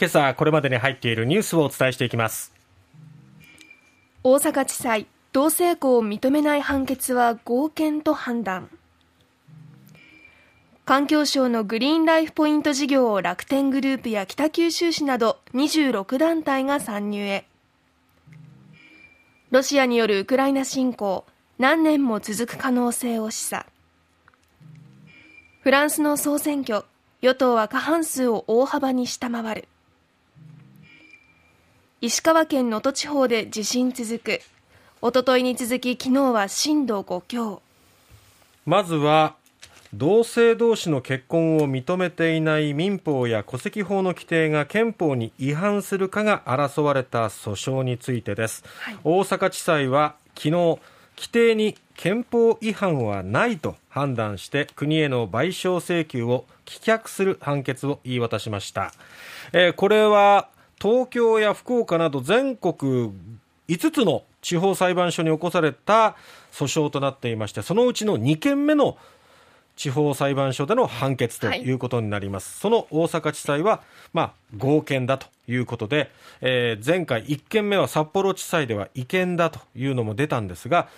[0.00, 2.52] 今朝これまでに入っているニュースをお伝えしていきます。
[4.22, 8.70] 大阪地裁同性婚を認めない判決は合憲と判断。
[10.84, 17.44] 環境省のグリーンライフポイント事業を楽天グループや北九州市など26団体が参入へ。
[19.50, 21.24] ロシアによるウクライナ侵攻
[21.58, 23.66] 何年も続く可能性を示唆。
[25.60, 26.84] フランスの総選挙
[27.20, 29.68] 与党は過半数を大幅に下回る。
[32.00, 34.40] 石川県能登地方で地震続く。
[35.02, 37.60] おとといに続き昨日は震度5強。
[38.66, 39.34] まずは
[39.92, 50.78] 同性同士の結婚を認めていない民法や戸籍法の規定が憲法に違反するかが争われた訴訟についてです、はい、大阪地裁は昨日規
[51.32, 58.92] 定に憲法違反はないと判断して国への賠償請求を棄却する判決を言い渡しました、
[59.52, 60.48] えー、これは
[60.80, 63.12] 東京や福岡など全国
[63.68, 66.16] 5つの地方裁判所に起こされた
[66.52, 68.96] 訴訟となっていましてそのうちの2件目の
[69.76, 71.72] 地方裁判所での判決とい。
[71.72, 80.88] うことになります、はい、その大阪地裁は、まあ、合憲だということで、えー、前回1件目は札幌地裁では違憲だというのも出たんですが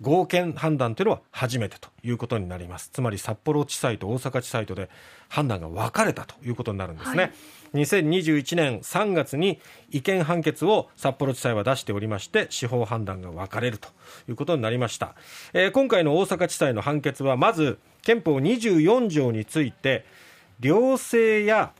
[0.00, 2.90] 合憲判断というのは初めてということになります。
[2.92, 4.90] つまり札幌地裁と大阪地裁とで
[5.28, 7.32] 判断が分かれたということになるんですね、はい。
[7.74, 13.88] 2021年3月に違憲判決を札幌地裁は出しておりまして司法判断が分かれると
[14.28, 15.14] いうことになりました、
[15.52, 20.04] えー、今回の大阪地裁の判決はまず憲法24条について
[20.60, 21.72] 両性や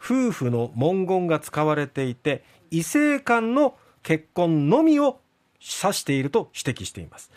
[0.00, 5.20] 夫婦の文言が使われていて異性間の結婚のみを
[5.62, 7.30] 指していると指摘しています、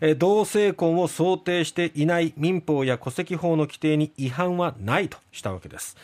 [0.00, 5.96] うん、同性婚を想定していない民法や戸籍法の規定に違反はないとしたわけです。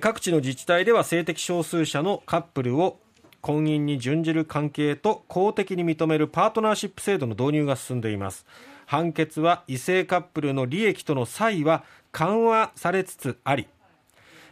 [0.00, 2.98] 各地の自治体では性的少数者のカップルを
[3.40, 8.44] 婚姻に準じる関係と公的に認めるパートナーシップ制度の導入が進んでいます。
[8.86, 13.68] 判決は異性カップルの利益との差異は緩和されつつあり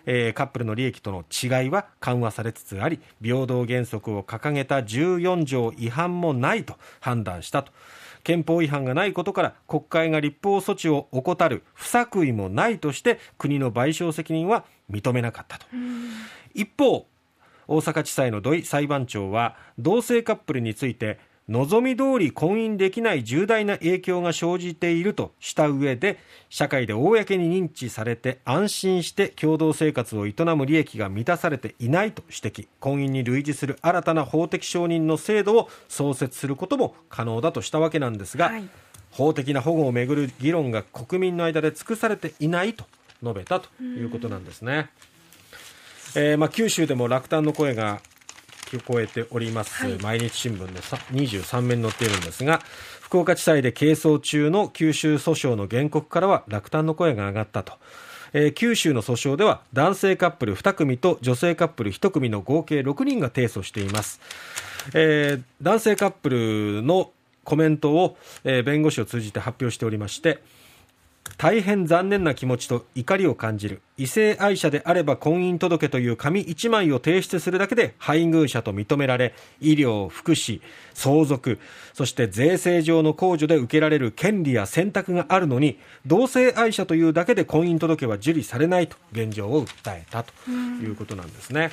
[0.07, 7.73] えー、カップルの利益との違いは緩和されつつあり平等原則を掲げた14条違反もないと判断したと。
[8.23, 15.67] 憲法違反がないことから国会が立法措置を怠る不作為もないとして国の賠償責任は認めなかったと。
[16.55, 17.07] 一方
[17.67, 21.19] 大阪地裁の土井裁判長は同性カップルについて
[21.49, 26.19] 望み通り婚姻できない重大な影響が生じているとした上で
[26.49, 32.67] 社会で公に認知されて安心して共同生活を営む利益が満たされていないと指摘。
[32.81, 38.69] 婚姻に類似する新たな法的承認の制度を創設することも可能だとしたわけなんですが、はい、
[39.11, 42.87] 法的な保護をめぐる議論が国民の間で尽くされていないと
[43.23, 44.89] 述べたということなんですね。
[46.17, 48.01] えーまあ、九州でも落胆の声が
[48.79, 52.61] 聞こえております、はい、毎日新聞の23面に載っているんですが
[53.01, 57.75] 福岡地裁で係争中の九州訴訟の原告からは落胆の声が上がったと。
[58.37, 64.21] えー、九州の訴訟では男性カップル2組と女性カップル1組の合計6人が提訴しています、
[64.93, 67.13] えー、男性カップルの
[67.45, 70.41] コメントを、えー、弁護士を通じて発表しておりまして
[71.37, 73.83] 大変残念な気持ちと怒りを感じる。
[73.97, 80.61] 異性愛者であれば婚姻届という紙1枚を提出するだけで配偶者と認められ医療、福祉、
[80.95, 81.59] 相続
[81.93, 91.71] そして税制上の控除で受けられる権利や選択があるのに同性愛者というだけで婚姻届は受理されないと現状を訴えたということなんですね。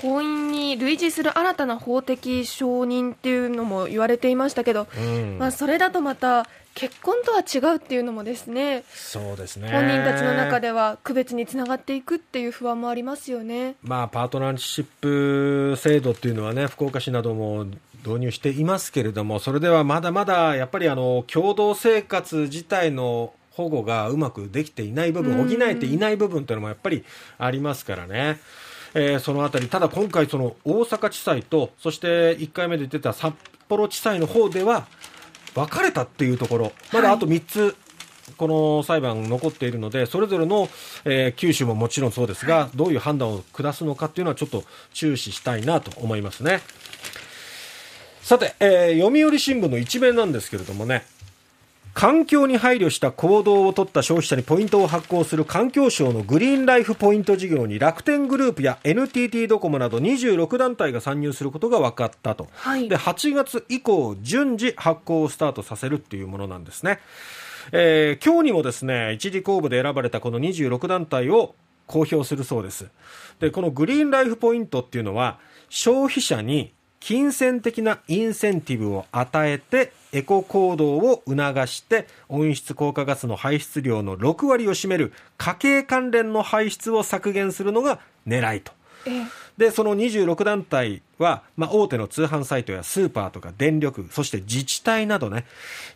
[0.00, 8.84] 婚姻に類似する新たな法的承認っていうのも言われていましたけど、うん、まあ、それだとまた結婚とは違うっていうのもですね。
[8.92, 9.70] そうですね。
[9.70, 17.66] 本人たちの中では区別につながっていくっていう不安もありますよね、まあ、パートナーシップ制度っていうのはね福岡市なども
[18.04, 27.04] 導入していますけれどもそれではまだまだやっぱりあの共同生活自体の保護がうまくできていない部分補えていない部分というのもやっぱり
[27.38, 28.40] ありますからね。
[28.94, 33.34] えー、そのあたり、ただ今回、その大阪地裁と、そして1回目で出た札
[33.68, 34.86] 幌地裁の方では、
[35.54, 37.76] 分かれたっていうところ、まだあと3つ、
[38.36, 40.68] この裁判残っているので、それぞれの、
[41.04, 44.64] えー、九州ももちろんそうですが、どういう判断を下すのかっていうのはちょっと
[44.94, 46.60] 注視したいなと思いますね。
[48.22, 51.04] さて、えー、読売新聞の一面なんですけれどもね、
[51.94, 66.98] 環境に配慮した行動を取った消費者にポイントを発行する環境省のグリーンライフポイント事業に楽天グループや NTT ドコモなど26団体が参入することが分かったと、はい、で8月以降順次発行をスタートさせるっていうものなんですね、
[67.72, 71.54] えー、今日にもですね一次公募で選ばれたこの26団体を
[71.86, 72.88] 公表するそうです。
[73.38, 88.72] でこのグリーンライフポイントっていうのは消費者に金銭的なインセンティブを与えてエコ行動を促して温室効果ガスの排出量の6割を占める家計関連の排出を削減するのが狙いと。
[89.58, 95.44] でその26団体は、まあ、大手の通販サイトやスーパーとか電力そして自治体などね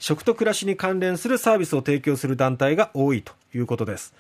[0.01, 4.13] 食と暮らしに関連するサービスを提供する団体が多いということです、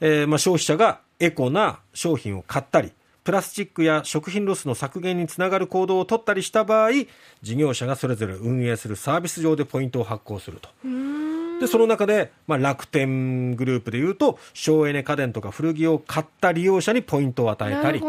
[0.00, 2.92] えー、まあ、消費者がエコな商品を買ったり
[3.24, 6.90] プラスチックや食品ロスの削減につながる行動を取ったりした場合
[7.42, 10.68] 事業者がそれぞれ運営するサービス上でポイントを発行すると。
[11.60, 18.02] でその中で、まあ、楽天グループでいうと省エネ家電とか古着を買った利用者にポイントを与えたり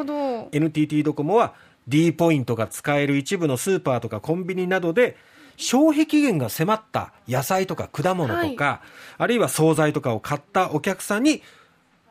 [0.51, 1.53] NTT ドコモは
[1.87, 5.15] D ポイントが使える一部のスーパーとかコンビニなどで
[5.57, 8.79] 消費期限が迫った野菜とか果物とか、はい、
[9.19, 11.41] あるいは惣菜とかを買ったお客さんに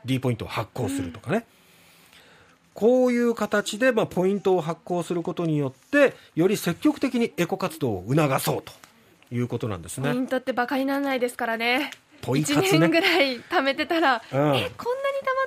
[0.06, 1.53] D ポイントを発行するとかね、うん
[2.74, 8.72] こういう形で、まあ、ポイントを発行することによってより積極的にエコ活動を促そうと
[9.34, 10.10] いうことなんですね。
[10.10, 11.92] ポイントってバカにならないですからね。
[12.20, 14.70] ポイ活、ね、1年ぐらい貯めてたら、うん、えこんなに貯ま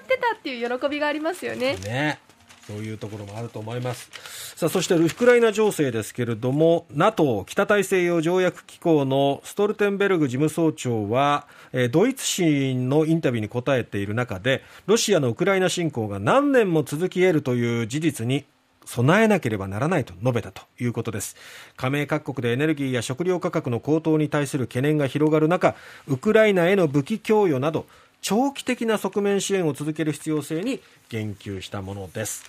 [0.05, 1.75] ってたっていう喜びがありますよね。
[1.77, 2.19] ね
[2.67, 4.11] そういうところもあると思います。
[4.57, 11.47] さあそしてウクライナ情勢ですけれども NATO 北大西洋条約機構のストルテンベルグ事務総長は
[11.91, 18.45] ドイツ紙のインタビューに答えている中でロシアのウクライナ侵攻が何年も続き得るという事実に
[18.87, 21.35] 備えなければならないと述べたということです。
[21.75, 25.75] 加盟各国でエネルギーや食料価格の高騰に対する懸念が広がる中
[26.07, 27.85] ウクライナへの武器供与など
[28.27, 32.43] 長期的な側面支援を続ける必要性に言及したものです。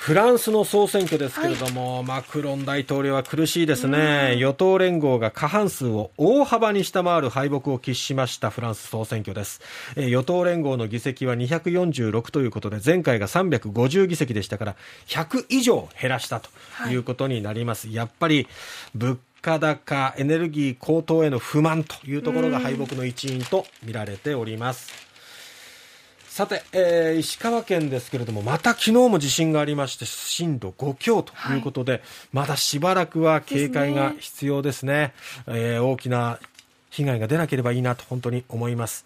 [0.00, 9.60] フランスの総選挙ですけれども、はい、マクロン大統領は苦しいですね、与党連合が過半数を大幅に下回る敗北を喫しましたフランス総選挙です、
[9.96, 14.76] え与党連合の議席は246ということで前回が350議席でしたから
[15.06, 16.48] 100以上減らしたと
[16.88, 18.46] いうことになります、はい、やっぱり
[18.94, 25.10] 物価高エネルギー高騰への不満というところが敗北の一因と見られております
[26.30, 32.02] さて、えー、石川県ですけれども、また昨日も地震がありまして、震度5強ということで、はい、
[32.32, 35.12] まだしばらくは警戒が必要ですね。
[35.44, 36.38] すねえー、大きな
[36.90, 39.04] 被害が出なければいいなと本当に思います。